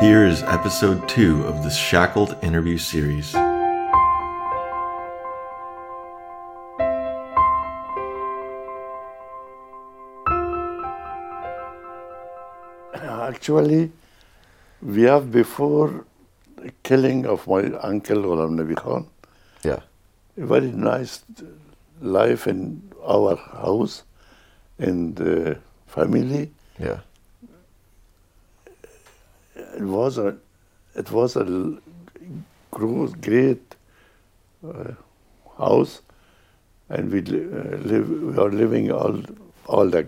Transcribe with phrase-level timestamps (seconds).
[0.00, 3.34] Here is episode two of the Shackled interview series.
[12.94, 13.92] Actually,
[14.82, 16.04] we have before
[16.56, 19.06] the killing of my uncle Ghulam Nabi Khan,
[19.62, 19.80] Yeah.
[20.36, 21.22] a very nice
[22.00, 24.02] life in our house
[24.78, 26.50] and the family.
[26.78, 27.00] Yeah.
[29.80, 30.36] It was a,
[30.94, 31.44] it was a
[33.20, 33.76] great
[34.66, 34.92] uh,
[35.58, 36.02] house,
[36.88, 38.08] and we uh, live.
[38.10, 39.20] We are living all
[39.66, 40.06] all the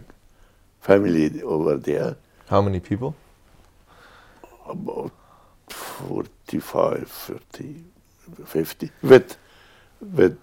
[0.81, 2.17] family over there.
[2.49, 3.15] How many people?
[4.69, 5.13] about
[5.69, 7.85] 45, 50,
[8.47, 9.37] 50 with,
[10.01, 10.39] with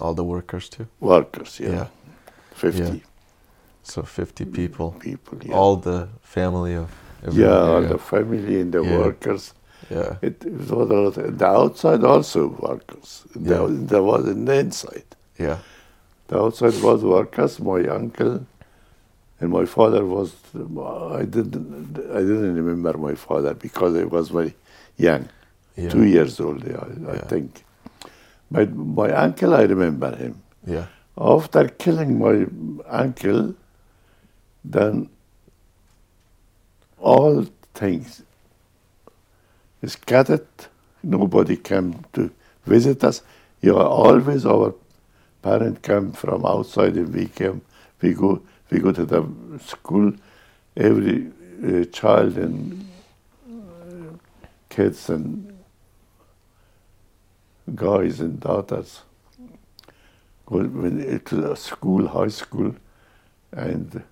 [0.00, 0.86] All the workers too.
[1.00, 1.70] workers, yeah.
[1.70, 1.86] Yeah.
[2.54, 2.94] 50 Yeah.
[3.82, 4.92] So 50 people.
[4.98, 5.54] people, yeah.
[5.54, 6.88] All the family of
[7.32, 9.54] yeah, all the family and the workers.
[9.90, 10.16] yeah.
[10.22, 11.38] It, it was a lot.
[11.38, 13.24] The outside also workers.
[13.34, 13.86] There, Yeah.
[13.90, 15.04] there was the inside.
[15.38, 15.58] Yeah.
[16.28, 17.58] The outside was workers.
[17.60, 18.46] My uncle
[19.40, 20.34] and my father was.
[20.54, 21.98] I didn't.
[22.14, 24.54] I didn't remember my father because I was very
[24.96, 25.28] young.
[25.76, 25.88] Yeah.
[25.88, 26.74] two years old, I,
[27.10, 27.24] I Yeah.
[27.32, 27.64] think.
[28.50, 30.34] But my uncle, I remember him.
[30.66, 30.86] Yeah.
[31.16, 32.46] After killing my
[33.02, 33.54] uncle,
[34.64, 35.08] then
[37.00, 38.22] all things
[39.86, 40.46] scattered.
[41.02, 42.30] Nobody came to
[42.66, 43.22] visit us.
[43.62, 44.74] You are always our
[45.42, 47.62] parent come from outside, and we came.
[48.00, 48.42] We go.
[48.70, 49.26] We go to the
[49.64, 50.12] school.
[50.76, 51.30] Every
[51.64, 52.88] uh, child and
[53.50, 54.16] uh,
[54.68, 55.58] kids and
[57.74, 59.02] guys and daughters
[60.46, 62.74] go to school, high school,
[63.52, 64.02] and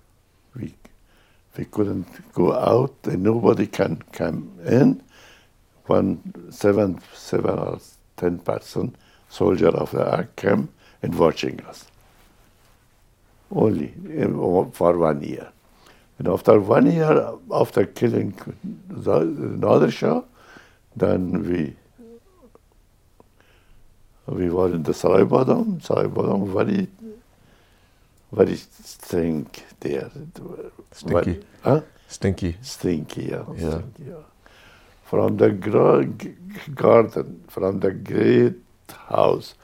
[1.59, 5.03] we couldn't go out, and nobody can come in.
[5.87, 7.79] One seven seven or
[8.15, 8.95] ten person
[9.27, 10.69] soldier of the ark came
[11.03, 11.85] and watching us.
[13.51, 13.93] Only
[14.71, 15.51] for one year.
[16.17, 18.35] And after one year, after killing
[18.87, 20.21] the, Nadir Shah,
[20.95, 21.75] then we
[24.27, 25.81] we were in the Sarai Badam.
[25.83, 26.07] Sarai
[28.31, 30.09] Badam very very stink there.
[30.91, 31.13] Stinky.
[31.31, 31.81] Very- huh?
[32.07, 32.57] Stinky.
[32.61, 33.43] Stinky, yeah.
[33.55, 33.69] Yeah.
[33.69, 34.23] Stinky, yeah.
[35.03, 36.35] From the gra- g-
[36.75, 38.55] garden, from the great
[39.07, 39.55] house,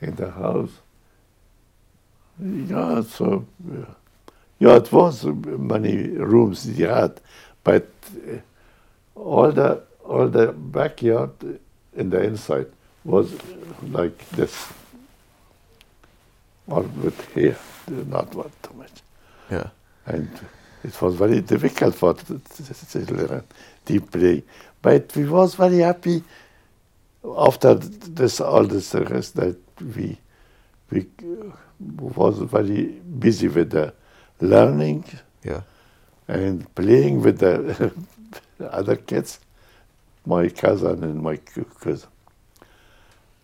[0.00, 0.70] in the house.
[2.40, 3.84] Yeah, so, yeah.
[4.60, 7.20] yeah, it was many rooms he had,
[7.64, 7.88] but
[8.28, 8.36] uh,
[9.16, 11.30] all the all the backyard
[11.96, 12.66] in the inside
[13.04, 13.32] was
[13.90, 14.72] like this,
[16.68, 17.58] or with here,
[18.08, 19.02] not what too much
[19.50, 19.70] Yeah.
[20.06, 20.28] and
[20.84, 22.40] it was very difficult for the
[22.92, 23.44] children
[23.86, 24.44] deep play.
[24.82, 26.24] But we was very happy
[27.38, 29.56] after this all this rest that
[29.96, 30.18] we
[30.90, 31.52] we uh,
[32.00, 32.84] was very
[33.20, 33.94] busy with the
[34.40, 35.04] learning
[35.44, 35.62] Yeah.
[36.28, 37.92] and playing with the
[38.60, 39.40] other kids,
[40.26, 41.38] my cousin and my
[41.80, 42.08] cousin.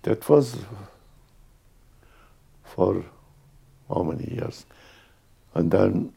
[0.03, 0.57] That was
[2.65, 3.05] for
[3.89, 4.67] how many years?
[5.55, 6.13] And then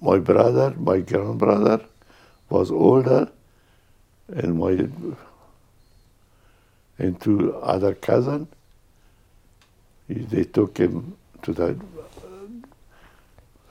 [0.00, 1.84] my brother, my grand brother,
[2.48, 3.30] was older,
[4.28, 4.88] and my
[6.98, 8.46] and two other cousin.
[10.08, 11.80] They took him to the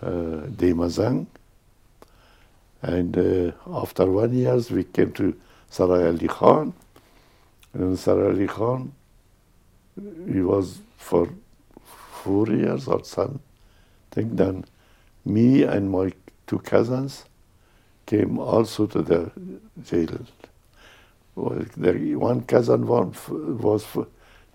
[0.01, 1.27] uh, Demazang,
[2.81, 5.35] and uh, after one years we came to
[5.69, 6.73] Sarai Ali Khan,
[7.73, 8.93] and Sarai Ali Khan,
[10.31, 11.27] he was for
[12.23, 13.41] four years or something.
[14.13, 14.65] Then
[15.25, 16.11] me and my
[16.47, 17.25] two cousins
[18.05, 19.31] came also to the
[19.83, 20.19] jail.
[21.35, 23.85] One cousin was,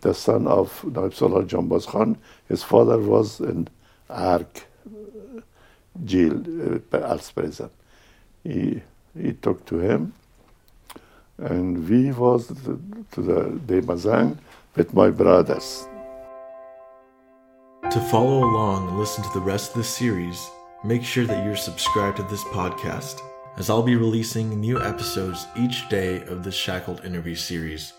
[0.00, 2.18] the son of Naib Salar Jambaz Khan.
[2.48, 3.68] His father was in
[4.10, 4.66] Ark
[6.04, 6.42] jail
[6.92, 7.70] uh, as prison.
[8.42, 8.82] He,
[9.18, 10.12] he took to him,
[11.38, 12.80] and we was to,
[13.12, 14.36] to the Demazang
[14.76, 15.86] with my brothers.
[17.90, 20.50] To follow along and listen to the rest of the series,
[20.82, 23.20] make sure that you're subscribed to this podcast,
[23.56, 27.92] as I'll be releasing new episodes each day of this Shackled interview series.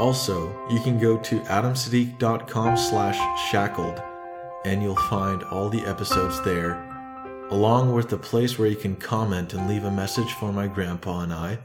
[0.00, 4.02] Also, you can go to adamsiddiq.com slash shackled
[4.64, 6.82] and you'll find all the episodes there,
[7.50, 11.20] along with a place where you can comment and leave a message for my grandpa
[11.20, 11.58] and I,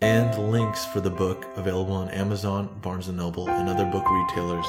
[0.00, 4.66] and links for the book available on Amazon, Barnes & Noble, and other book retailers.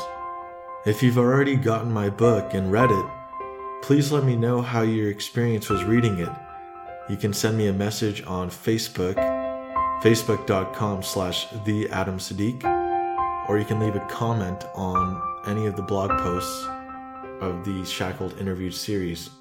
[0.85, 3.05] If you've already gotten my book and read it,
[3.81, 6.29] please let me know how your experience was reading it.
[7.09, 9.15] You can send me a message on Facebook,
[10.03, 12.63] facebook.com slash theadamsiddiq,
[13.49, 16.67] or you can leave a comment on any of the blog posts
[17.41, 19.31] of the Shackled Interview series.